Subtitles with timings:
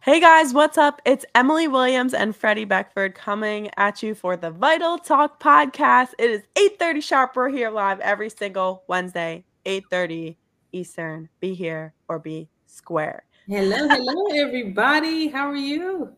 [0.00, 1.02] Hey guys, what's up?
[1.04, 6.10] It's Emily Williams and Freddie Beckford coming at you for the Vital Talk podcast.
[6.20, 7.34] It is 8:30 sharp.
[7.34, 10.36] We're here live every single Wednesday, 8:30
[10.70, 11.28] Eastern.
[11.40, 13.24] Be here or be square.
[13.48, 15.26] Hello, hello everybody.
[15.26, 16.14] How are you?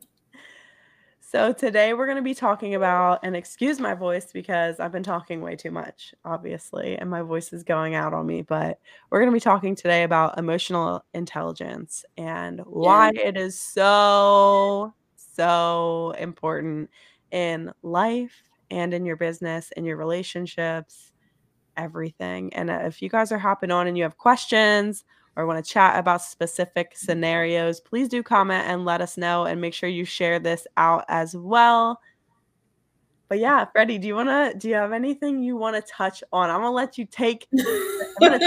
[1.31, 5.05] So today we're going to be talking about, and excuse my voice because I've been
[5.05, 8.43] talking way too much, obviously, and my voice is going out on me.
[8.43, 13.29] But we're going to be talking today about emotional intelligence and why yeah.
[13.29, 16.91] it is so, so important
[17.31, 21.13] in life and in your business, in your relationships,
[21.77, 22.53] everything.
[22.55, 25.05] And uh, if you guys are hopping on and you have questions
[25.41, 29.61] or want to chat about specific scenarios, please do comment and let us know and
[29.61, 32.01] make sure you share this out as well.
[33.31, 36.23] But yeah, Freddie, do you want to do you have anything you want to touch
[36.33, 36.51] on?
[36.51, 37.47] I'm to let you take
[38.21, 38.43] let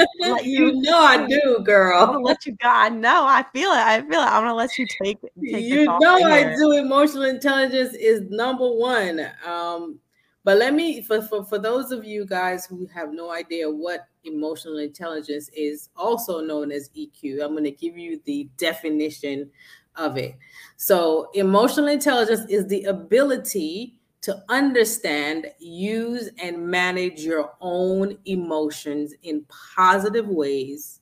[0.46, 2.04] you, you know I do, girl.
[2.04, 2.68] I'm to let you go.
[2.68, 3.24] I know.
[3.26, 3.78] I feel it.
[3.78, 4.26] I feel it.
[4.26, 6.74] I'm to let you take, take You know I do.
[6.74, 9.26] Emotional intelligence is number 1.
[9.48, 10.00] Um
[10.44, 14.08] but let me for, for for those of you guys who have no idea what
[14.26, 17.44] emotional intelligence is also known as EQ.
[17.44, 19.50] I'm going to give you the definition
[19.96, 20.36] of it.
[20.78, 29.46] So, emotional intelligence is the ability to understand, use, and manage your own emotions in
[29.76, 31.02] positive ways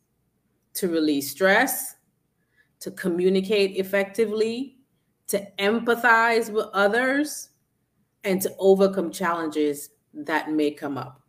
[0.73, 1.95] to release stress,
[2.80, 4.78] to communicate effectively,
[5.28, 7.51] to empathize with others,
[8.23, 11.22] and to overcome challenges that may come up.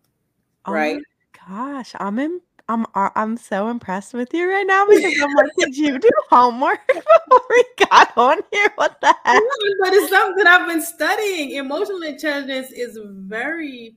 [0.67, 1.03] Oh right?
[1.49, 5.51] gosh, I'm in I'm uh, I'm so impressed with you right now because I'm like,
[5.59, 8.69] did you do homework before we got on here?
[8.77, 9.43] What the heck?
[9.81, 11.53] But it's something I've been studying.
[11.53, 13.97] Emotional intelligence is very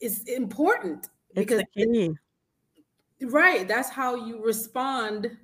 [0.00, 1.62] is important it's because
[3.22, 5.36] right, that's how you respond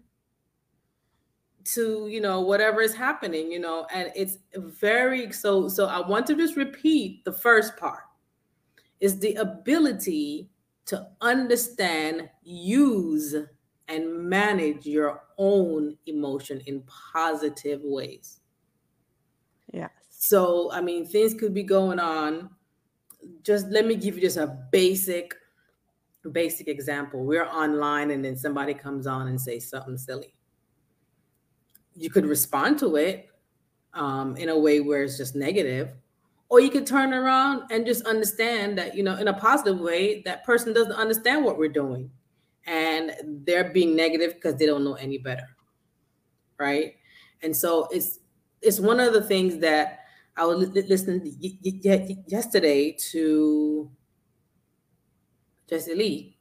[1.64, 6.26] to you know whatever is happening you know and it's very so so i want
[6.26, 8.04] to just repeat the first part
[9.00, 10.48] is the ability
[10.86, 13.34] to understand, use,
[13.88, 18.40] and manage your own emotion in positive ways.
[19.72, 19.88] Yeah.
[20.08, 22.50] So, I mean, things could be going on.
[23.42, 25.34] Just let me give you just a basic,
[26.32, 27.24] basic example.
[27.24, 30.34] We're online and then somebody comes on and says something silly.
[31.96, 33.28] You could respond to it
[33.92, 35.94] um, in a way where it's just negative,
[36.48, 40.22] or you could turn around and just understand that you know in a positive way
[40.22, 42.10] that person doesn't understand what we're doing
[42.66, 43.12] and
[43.44, 45.54] they're being negative because they don't know any better
[46.58, 46.94] right?
[47.42, 48.20] And so it's
[48.62, 50.00] it's one of the things that
[50.36, 51.36] i was listening
[52.26, 53.90] yesterday to
[55.68, 56.36] Jessie Lee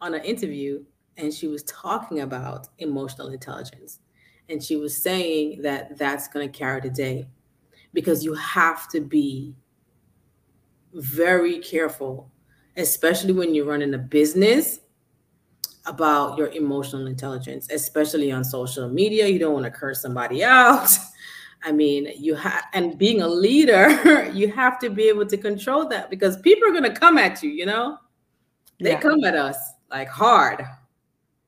[0.00, 0.84] on an interview
[1.16, 4.00] and she was talking about emotional intelligence
[4.48, 7.26] and she was saying that that's going to carry the day
[7.92, 9.54] because you have to be
[10.92, 12.30] very careful,
[12.76, 14.80] especially when you're running a business
[15.86, 19.26] about your emotional intelligence, especially on social media.
[19.26, 20.88] You don't want to curse somebody out.
[21.62, 25.88] I mean, you have, and being a leader, you have to be able to control
[25.88, 27.98] that because people are going to come at you, you know?
[28.80, 29.00] They yeah.
[29.00, 29.56] come at us
[29.90, 30.64] like hard,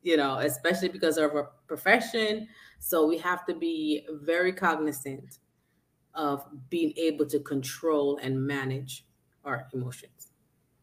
[0.03, 2.49] you know, especially because of our profession.
[2.79, 5.39] So we have to be very cognizant
[6.15, 9.05] of being able to control and manage
[9.45, 10.33] our emotions.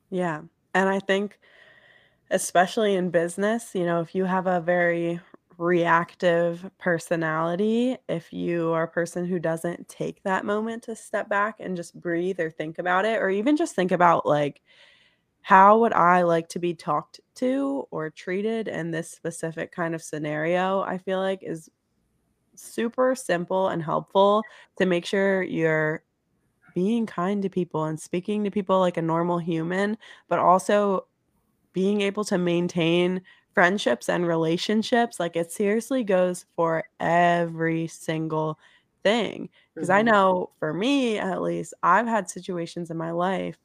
[0.10, 0.42] Yeah.
[0.74, 1.40] And I think,
[2.30, 5.20] especially in business, you know, if you have a very
[5.58, 11.60] reactive personality, if you are a person who doesn't take that moment to step back
[11.60, 14.62] and just breathe or think about it, or even just think about like,
[15.42, 20.02] how would I like to be talked to or treated in this specific kind of
[20.02, 20.82] scenario?
[20.82, 21.70] I feel like is
[22.56, 24.44] super simple and helpful
[24.78, 26.04] to make sure you're
[26.74, 29.98] being kind to people and speaking to people like a normal human,
[30.28, 31.06] but also
[31.74, 33.22] being able to maintain
[33.54, 35.20] friendships and relationships.
[35.20, 38.60] Like it seriously goes for every single
[39.04, 39.50] thing.
[39.74, 40.00] Because mm-hmm.
[40.00, 43.58] I know for me, at least, I've had situations in my life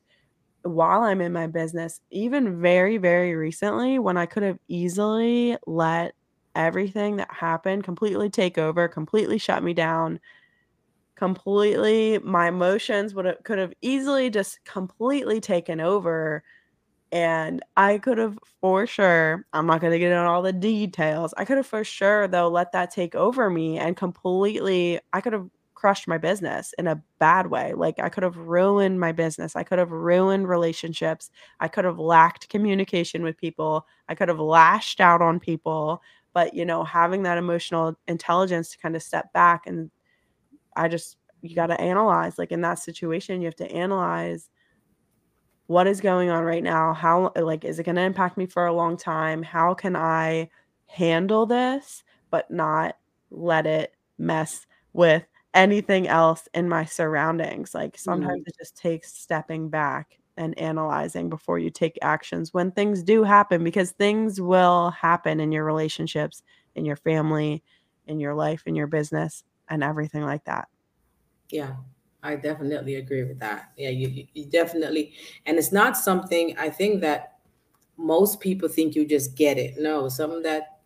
[0.62, 6.14] while I'm in my business, even very, very recently, when I could have easily let
[6.54, 10.20] everything that happened completely take over, completely shut me down,
[11.16, 16.42] completely my emotions would have could have easily just completely taken over
[17.12, 21.32] and I could have for sure, I'm not going to get into all the details.
[21.38, 25.32] I could have for sure though let that take over me and completely I could
[25.32, 27.72] have crushed my business in a bad way.
[27.74, 29.56] Like I could have ruined my business.
[29.56, 31.30] I could have ruined relationships.
[31.60, 33.86] I could have lacked communication with people.
[34.08, 36.02] I could have lashed out on people
[36.38, 39.90] but you know having that emotional intelligence to kind of step back and
[40.76, 44.50] i just you got to analyze like in that situation you have to analyze
[45.66, 48.66] what is going on right now how like is it going to impact me for
[48.66, 50.48] a long time how can i
[50.86, 52.96] handle this but not
[53.30, 55.24] let it mess with
[55.54, 58.46] anything else in my surroundings like sometimes Mhm.
[58.46, 63.64] it just takes stepping back and analyzing before you take actions when things do happen
[63.64, 66.42] because things will happen in your relationships
[66.76, 67.62] in your family
[68.06, 70.68] in your life in your business and everything like that
[71.50, 71.76] Yeah,
[72.22, 73.72] I definitely agree with that.
[73.76, 75.14] Yeah, you, you definitely,
[75.46, 77.38] and it's not something I think that
[77.96, 79.76] most people think you just get it.
[79.78, 80.80] No, something that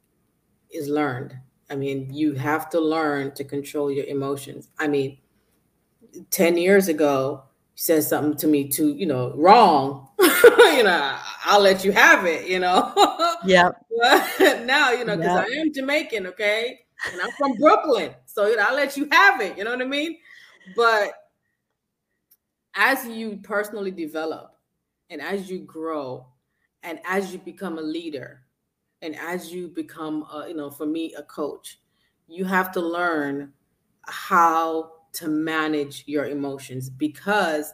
[0.70, 1.36] is learned.
[1.70, 4.68] I mean, you have to learn to control your emotions.
[4.78, 5.18] I mean,
[6.30, 7.44] 10 years ago,
[7.82, 12.46] said something to me to, you know, wrong, you know, I'll let you have it,
[12.46, 12.92] you know.
[13.44, 13.70] yeah.
[13.98, 16.78] But now, you know, because I am Jamaican, okay?
[17.10, 18.14] And I'm from Brooklyn.
[18.26, 20.18] So, you know, I'll let you have it, you know what I mean?
[20.76, 21.10] But
[22.76, 24.54] as you personally develop
[25.10, 26.24] and as you grow
[26.84, 28.42] and as you become a leader
[29.02, 31.80] and as you become a, you know for me a coach
[32.28, 33.52] you have to learn
[34.06, 37.72] how to manage your emotions because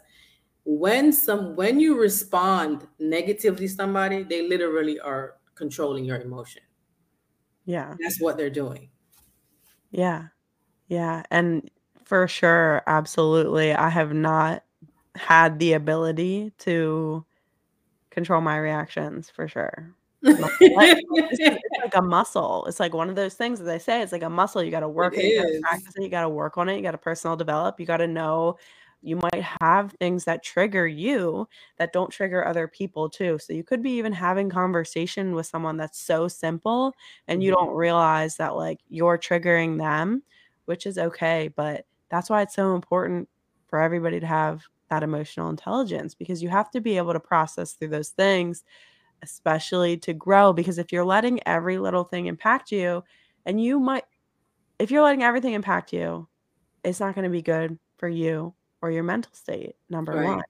[0.64, 6.62] when some when you respond negatively to somebody they literally are controlling your emotion.
[7.64, 7.94] Yeah.
[8.00, 8.90] That's what they're doing.
[9.90, 10.28] Yeah.
[10.88, 11.22] Yeah.
[11.30, 11.70] And
[12.04, 13.72] for sure absolutely.
[13.74, 14.64] I have not
[15.14, 17.24] had the ability to
[18.10, 19.94] control my reactions for sure.
[20.36, 22.64] My whole life, like, this it's like a muscle.
[22.66, 24.62] It's like one of those things, as I say, it's like a muscle.
[24.62, 26.98] You gotta work it, you gotta practice it, you gotta work on it, you gotta
[26.98, 28.56] personal develop, you gotta know
[29.02, 31.48] you might have things that trigger you
[31.78, 33.38] that don't trigger other people too.
[33.38, 36.94] So you could be even having conversation with someone that's so simple
[37.28, 37.56] and you Mhm.
[37.56, 40.22] don't realize that like you're triggering them,
[40.66, 43.28] which is okay, but that's why it's so important
[43.68, 47.72] for everybody to have that emotional intelligence because you have to be able to process
[47.74, 48.64] through those things
[49.22, 53.02] especially to grow because if you're letting every little thing impact you
[53.46, 54.04] and you might
[54.78, 56.26] if you're letting everything impact you
[56.84, 60.42] it's not going to be good for you or your mental state number 1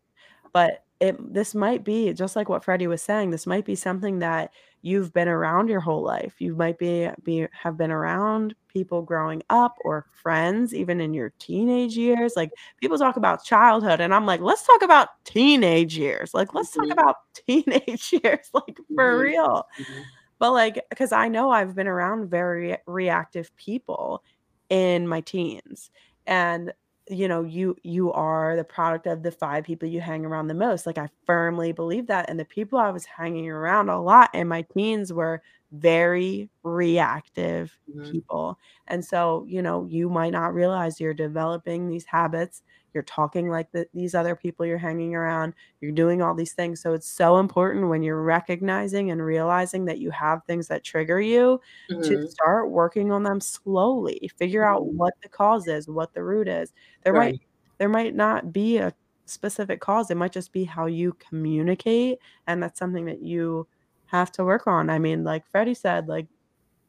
[0.52, 4.18] but it this might be just like what Freddie was saying, this might be something
[4.18, 6.34] that you've been around your whole life.
[6.38, 11.32] You might be be have been around people growing up or friends even in your
[11.40, 12.34] teenage years.
[12.36, 16.72] Like people talk about childhood and I'm like, "Let's talk about teenage years." Like, let's
[16.74, 16.92] talk Mhm.
[16.92, 17.16] about
[17.46, 19.20] teenage years like for Mhm.
[19.20, 19.64] real.
[19.80, 20.04] Mhm.
[20.38, 24.22] But like cuz I know I've been around very reactive people
[24.70, 25.90] in my teens.
[26.26, 26.72] And
[27.10, 30.54] you know, you you are the product of the 5 people you hang around the
[30.54, 30.86] most.
[30.86, 34.46] Like, I firmly believe that, and the people I was hanging around a lot in
[34.48, 35.42] my teens were
[35.72, 38.20] very reactive Mhm.
[38.28, 38.58] people.
[38.86, 42.62] And so, you know, you might not realize you're developing these habits,
[42.94, 46.80] you're talking like the these other people you're hanging around, you're doing all these things.
[46.80, 51.20] So it's so important when you're recognizing and realizing that you have things that trigger
[51.20, 51.60] you
[52.02, 52.28] to Mhm.
[52.28, 54.30] start working on them slowly.
[54.38, 54.96] Figure out Mhm.
[54.96, 56.72] what the cause is, what the root is.
[57.04, 57.36] There might
[57.78, 58.94] there might not be a
[59.26, 63.68] specific cause, it might just be how you communicate, and that's something that you
[64.08, 64.90] have to work on.
[64.90, 66.28] I mean, like Freddie said, like,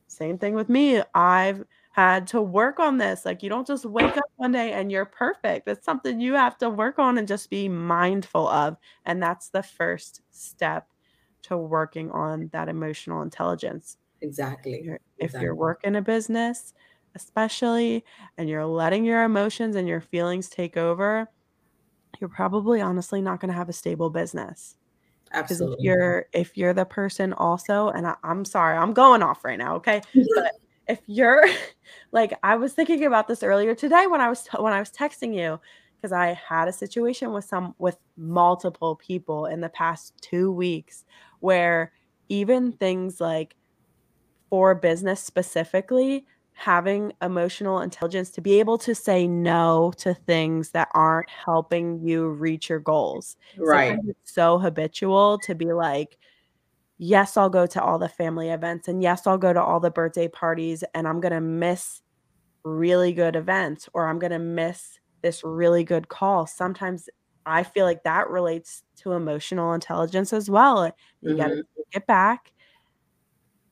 [0.07, 1.01] same thing with me.
[1.15, 3.25] I've had to work on this.
[3.25, 5.67] Like, you don't just wake up one day and you're perfect.
[5.67, 9.63] It's something you have to work on and just be mindful of, and that's the
[9.63, 10.89] first step
[11.43, 13.97] to working on that emotional intelligence.
[14.21, 16.73] exactly You're if you're working a business,
[17.15, 18.05] especially,
[18.37, 21.29] and you're letting your emotions and your feelings take over,
[22.21, 24.77] you're probably honestly not gonna have a stable business.
[25.31, 29.43] Because if you're if you're the person also and I I'm sorry, I'm going off
[29.45, 30.01] right now, okay?
[30.35, 30.53] But
[30.87, 31.45] if you're
[32.11, 35.35] like, I was thinking about this earlier today when I was when I was texting
[35.35, 35.59] you,
[35.97, 41.05] because I had a situation with some with multiple people in the past 2 weeks
[41.39, 41.91] where
[42.29, 43.55] even things like
[44.49, 46.25] for business specifically,
[46.59, 52.27] having emotional intelligence to be able to say no to things that aren't helping you
[52.27, 53.37] reach your goals.
[53.57, 56.17] right Sometimes it's so habitual to be like,
[56.97, 59.89] yes, I'll go to all the family events and yes, I'll go to all the
[59.89, 62.01] birthday parties and I'm going to miss
[62.65, 66.45] really good events or I'm going to miss this really good call.
[66.45, 67.07] Sometimes
[67.45, 70.91] I feel like that relates to emotional intelligence as well.
[71.21, 71.63] You got to
[71.93, 72.51] get back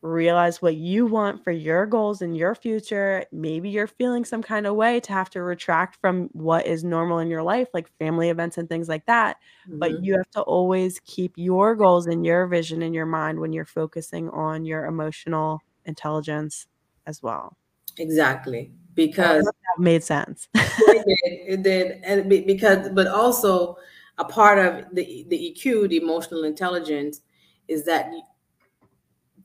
[0.02, 3.26] realize what you want for your goals in your future.
[3.32, 7.20] Maybe you're feeling some kind of way to have to retract from what is normal
[7.20, 9.38] in your life, like family events and things like that.
[9.68, 10.04] But Mhm.
[10.04, 13.66] you have to always keep your goals and your vision in your mind when you're
[13.66, 16.68] focusing on your emotional intelligence
[17.06, 17.58] as well.
[17.98, 18.72] Exactly.
[18.94, 20.48] Because that made sense.
[20.56, 21.60] it did.
[21.60, 22.02] It did.
[22.04, 23.78] And because, but also
[24.18, 27.22] a part of the, the EQ, the emotional intelligence,
[27.68, 28.10] is that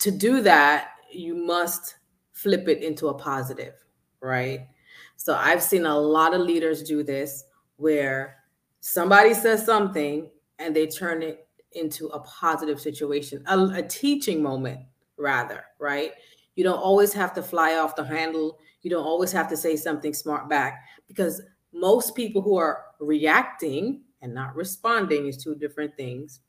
[0.03, 1.95] to do that, you must
[2.33, 3.75] flip it into a positive,
[4.21, 4.67] right?
[5.15, 7.45] So I've seen a lot of leaders do this
[7.77, 8.39] where
[8.81, 10.29] somebody says something
[10.59, 14.81] and they turn it into a positive situation, a, a teaching moment,
[15.17, 16.11] rather, right?
[16.57, 18.59] You don't always have to fly off the handle.
[18.83, 21.41] You don't always have to say something smart back because
[21.73, 26.41] most people who are reacting and not responding is two different things.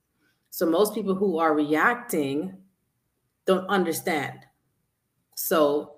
[0.50, 2.58] So most people who are reacting
[3.46, 4.40] don't understand.
[5.36, 5.96] So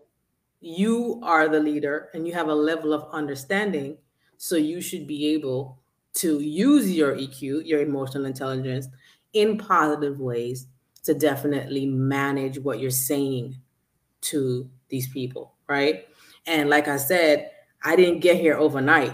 [0.61, 3.97] you are the leader and you have a level of understanding.
[4.37, 5.79] So you should be able
[6.15, 8.87] to use your EQ, your emotional intelligence,
[9.33, 10.67] in positive ways
[11.03, 13.55] to definitely manage what you're saying
[14.21, 16.07] to these people, right?
[16.47, 17.51] And like I said,
[17.83, 19.13] I didn't get here overnight.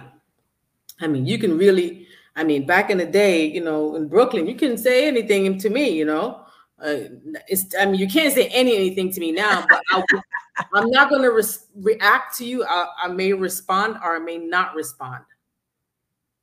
[1.01, 4.47] I mean, you can really, I mean, back in the day, you know, in Brooklyn,
[4.47, 6.40] you can say anything to me, you know.
[6.83, 7.09] Uh,
[7.47, 10.03] it's, I mean, you can't say any anything to me now, but I,
[10.75, 11.43] am not going to re-
[11.75, 12.65] react to you.
[12.65, 15.23] I, I may respond or I may not respond,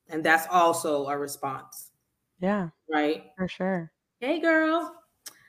[0.09, 1.90] and that's also a response.
[2.40, 2.68] Yeah.
[2.88, 3.25] Right.
[3.37, 3.90] For sure.
[4.21, 4.95] Hey, girl.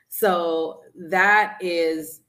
[0.08, 2.22] So that is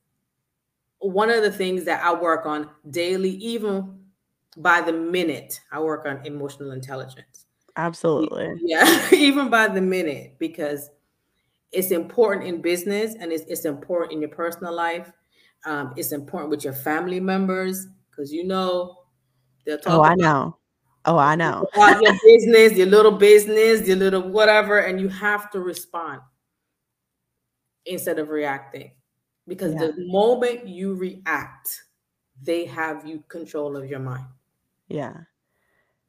[1.00, 4.00] one of the things that I work on daily, even
[4.58, 5.60] by the minute.
[5.72, 7.46] I work on emotional intelligence.
[7.76, 8.54] Absolutely.
[8.62, 10.90] Yeah, even by the minute, because
[11.72, 15.12] it's important in business and it's, it's important in your personal life.
[15.66, 18.98] Um, it's important with your family members because you know
[19.66, 19.94] they'll talk.
[19.94, 20.58] Oh, I know.
[21.06, 21.66] Oh, I know.
[21.76, 26.22] your business, your little business, your little whatever, and you have to respond
[27.86, 28.92] instead of reacting.
[29.48, 29.88] Because yeah.
[29.88, 31.82] the moment you react,
[32.42, 34.26] they have you control of your mind.
[34.88, 35.14] Yeah.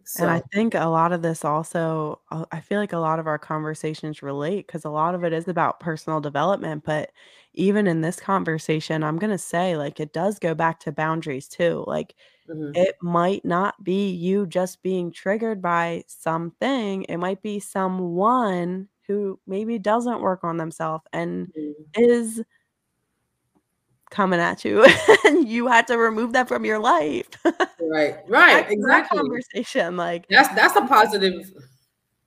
[0.04, 0.24] So.
[0.24, 3.26] And I think a lot of this also, uh, I feel like a lot of
[3.26, 6.84] our conversations relate because a lot of it is about personal development.
[6.84, 7.12] But
[7.54, 11.48] even in this conversation, I'm going to say, like, it does go back to boundaries
[11.48, 11.84] too.
[11.86, 12.14] Like,
[12.48, 12.72] mm-hmm.
[12.74, 19.38] it might not be you just being triggered by something, it might be someone who
[19.46, 21.82] maybe doesn't work on themselves and mm-hmm.
[21.94, 22.42] is
[24.10, 24.86] coming at you
[25.24, 27.28] and you had to remove that from your life.
[27.90, 28.16] right.
[28.28, 28.66] Right.
[28.68, 29.18] exactly.
[29.18, 31.34] conversation like That's that's a positive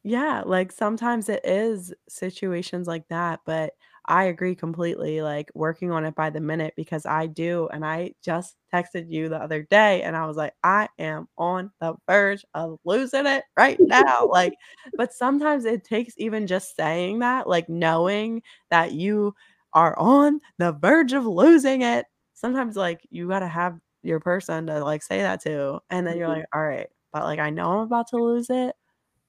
[0.03, 3.73] Yeah, like sometimes it is situations like that, but
[4.07, 8.13] I agree completely like working on it by the minute because I do and I
[8.23, 12.45] just texted you the other day and I was like I am on the verge
[12.53, 14.53] of losing it right now like
[14.95, 19.33] but sometimes it takes even just saying that like knowing that you
[19.73, 22.05] are on the verge of losing it.
[22.33, 26.17] Sometimes like you got to have your person to like say that to and then
[26.17, 26.39] you're mm-hmm.
[26.39, 28.75] like, "All right, but like I know I'm about to lose it,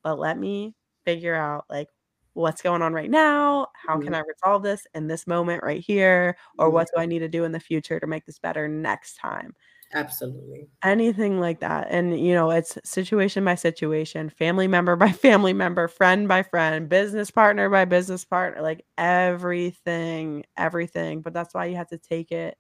[0.02, 1.88] but let me figure out like
[2.34, 3.68] what's going on right now?
[3.74, 4.16] How can mm-hmm.
[4.16, 6.36] I resolve this in this moment right here?
[6.58, 9.16] Or what do I need to do in the future to make this better next
[9.16, 9.54] time?"
[9.94, 10.68] Absolutely.
[10.82, 11.86] Anything like that.
[11.90, 16.88] And, you know, it's situation by situation, family member by family member, friend by friend,
[16.88, 21.20] business partner by business partner, like everything, everything.
[21.22, 22.56] But that's why you have to take it,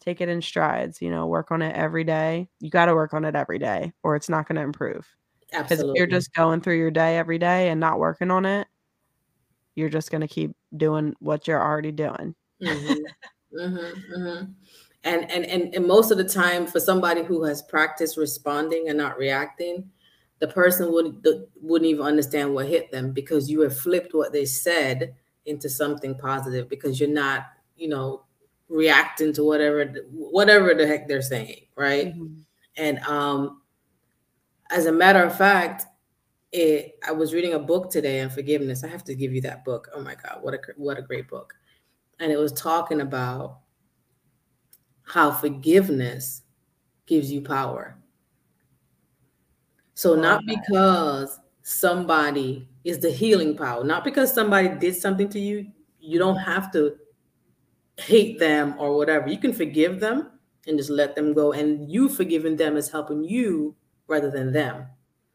[0.00, 2.48] take it in strides, you know, work on it every day.
[2.60, 5.06] You got to work on it every day or it's not going to improve.
[5.50, 8.66] Because if you're just going through your day every day and not working on it,
[9.76, 12.34] you're just going to keep doing what you're already doing.
[12.62, 12.92] Mm-hmm.
[13.58, 14.44] mm-hmm, mm-hmm
[15.04, 18.98] and and and, and most of the time for somebody who has practiced responding and
[18.98, 19.90] not reacting
[20.40, 24.32] the person would the, wouldn't even understand what hit them because you have flipped what
[24.32, 25.14] they said
[25.46, 27.46] into something positive because you're not
[27.76, 28.22] you know
[28.74, 32.34] reacting to whatever whatever the heck they're saying right mm-hmm.
[32.76, 33.62] and um
[34.70, 35.86] as a matter of fact
[36.50, 39.64] it i was reading a book today on forgiveness i have to give you that
[39.64, 41.54] book oh my god what a what a great book
[42.18, 43.58] and it was talking about
[45.04, 46.42] how forgiveness
[47.06, 47.96] gives you power.
[49.94, 55.66] So, not because somebody is the healing power, not because somebody did something to you,
[56.00, 56.96] you don't have to
[57.96, 59.28] hate them or whatever.
[59.28, 60.30] You can forgive them
[60.66, 61.52] and just let them go.
[61.52, 63.74] And you forgiving them is helping you
[64.06, 64.86] rather than them.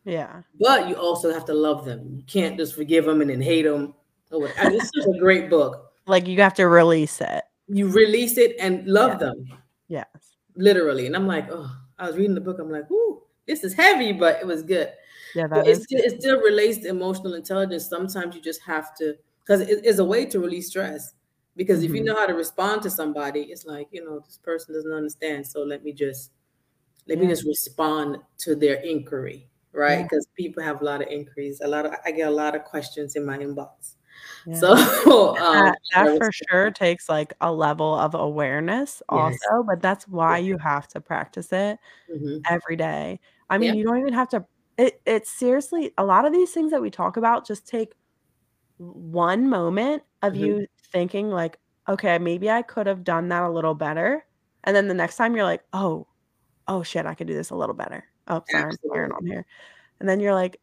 [0.06, 0.42] Yeah.
[0.60, 2.16] But you also have to love them.
[2.16, 3.94] You can't just forgive them and then hate them.
[4.32, 4.60] Oh, or whatever.
[4.60, 5.92] I mean, it's such a great book.
[6.06, 9.18] Like you have to release it you release it and love yeah.
[9.18, 9.48] them.
[9.88, 10.08] Yes.
[10.56, 11.06] Literally.
[11.06, 12.58] And I'm like, oh, I was reading the book.
[12.60, 14.92] I'm like, ooh, this is heavy, but it was good.
[15.36, 17.88] Yeah, that is still, it still relates to emotional intelligence.
[17.88, 21.14] Sometimes you just have to, because it is a way to release stress.
[21.60, 22.06] Because if you Mhm.
[22.06, 25.48] know how to respond to somebody, it's like, you know, this person doesn't understand.
[25.48, 26.32] So let me just
[27.08, 30.00] let me just respond to their inquiry, right?
[30.00, 30.06] Yeah.
[30.06, 31.62] Because people have a lot of inquiries.
[31.64, 33.96] A lot of I get a lot of questions in my inbox.
[34.46, 34.64] Yeah.
[34.64, 34.76] So
[35.38, 39.50] um That that for sure takes, like, a level of awareness Yes.
[39.50, 40.40] also, but that's why Yeah.
[40.40, 42.48] you have to practice it Mhm.
[42.50, 43.20] every day.
[43.50, 43.76] I mean, Yep.
[43.76, 44.46] you don't even have to
[44.78, 47.94] it it's seriously a lot of these things that we talk about just take
[48.80, 50.38] one moment of Mhm.
[50.38, 54.26] you thinking like, "Okay, maybe I could have done that a little better,"
[54.64, 56.08] and then the next time you're like, "Oh,
[56.68, 58.06] oh shit, I could do this a little better.
[58.28, 59.46] Oh, sorry, I'm swearing on here."
[60.02, 60.60] And then you're like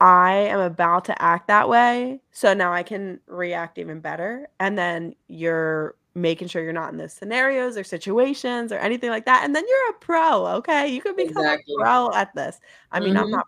[0.00, 4.76] I am about to act that way, so now I can react even better, and
[4.76, 9.42] then you're making sure you're not in those scenarios or situations or anything like that,
[9.44, 10.88] and then you're a pro, okay?
[10.88, 12.60] You can become a pro at this.
[12.92, 13.30] I mean, I'm Mhm.
[13.30, 13.46] not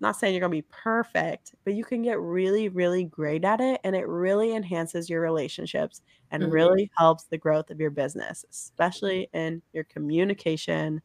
[0.00, 3.80] not saying you're gonna be perfect, but you can get really, really great at it,
[3.84, 6.52] and it really enhances your relationships and Mhm.
[6.52, 11.00] really helps the growth of your business, especially in your communication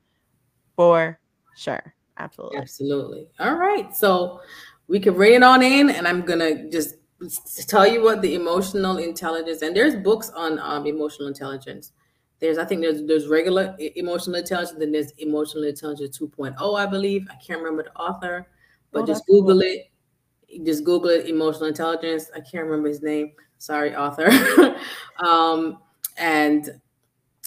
[0.76, 1.20] for
[1.56, 1.96] sure.
[2.18, 2.58] Absolutely.
[2.60, 3.30] Absolutely.
[3.40, 3.96] All right.
[3.96, 4.42] So
[4.88, 6.96] we can bring it on in, and I'm gonna just
[7.68, 11.94] tell you what the emotional intelligence and there's books on um, emotional intelligence.
[12.40, 17.28] There's I think there's there's regular emotional intelligence, then there's emotional intelligence 2.0, I believe.
[17.32, 18.48] I can't remember the author,
[18.92, 19.42] but Oh, just that's cool.
[19.42, 19.92] Google it.
[20.66, 22.30] Just Google it, emotional intelligence.
[22.36, 23.32] I can't remember his name.
[23.58, 24.30] Sorry, author.
[25.26, 25.78] um,
[26.18, 26.82] and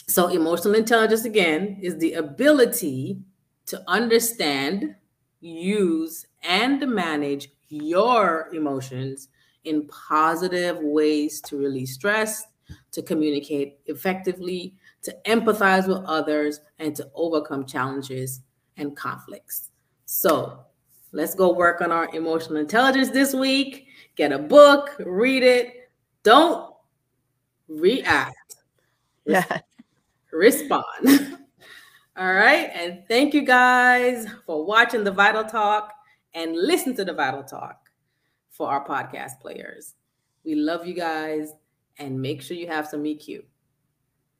[0.06, 3.18] so, emotional intelligence again is the ability
[3.66, 4.94] to understand,
[5.40, 9.28] use, and manage your emotions
[9.64, 12.44] in positive ways to release stress,
[12.92, 18.40] to communicate effectively, to empathize with others, and to overcome challenges
[18.76, 19.70] and conflicts.
[20.06, 20.64] So,
[21.14, 23.86] let's go work on our emotional intelligence this week.
[24.16, 25.90] Get a book, read it.
[26.24, 26.74] Don't
[27.68, 28.56] react.
[29.24, 29.60] Yeah.
[30.32, 30.84] respond.
[32.16, 32.70] All right.
[32.74, 35.92] And thank you guys for watching the Vital Talk
[36.34, 37.78] and listen to the Vital Talk
[38.50, 39.94] for our podcast players.
[40.44, 41.52] We love you guys
[41.98, 43.44] and make sure you have some EQ.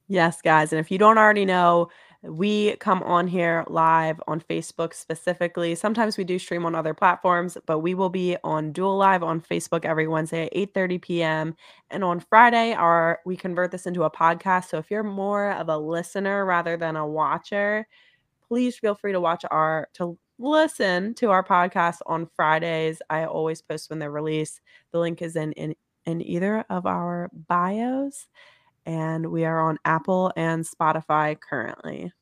[0.08, 1.88] Yes, guys, and if you don't already know,
[2.24, 5.74] we come on here live on Facebook specifically.
[5.74, 9.42] Sometimes we do stream on other platforms, but we will be on Dual Live on
[9.42, 11.56] Facebook every Wednesday at 8:30 p.m.
[11.90, 14.70] And on Friday, our we convert this into a podcast.
[14.70, 17.86] So if you're more of a listener rather than a watcher,
[18.48, 23.02] please feel free to watch our to listen to our podcast on Fridays.
[23.10, 24.62] I always post when they're released.
[24.92, 25.74] The link is in in,
[26.06, 28.28] in either of our bios
[28.86, 32.12] and we are on Apple and Spotify currently.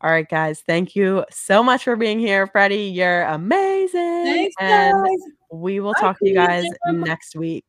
[0.00, 0.62] All right, guys.
[0.66, 2.86] Thank you so much for being here, Freddie.
[2.86, 4.24] You're amazing.
[4.24, 5.18] Thanks, and guys.
[5.52, 7.64] we will Bye, talk to you guys next week.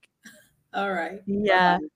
[0.73, 1.21] All right.
[1.28, 1.78] Yeah.
[1.78, 1.88] Bye-bye.